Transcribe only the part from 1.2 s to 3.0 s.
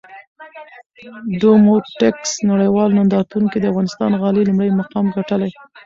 ډوموټکس نړېوال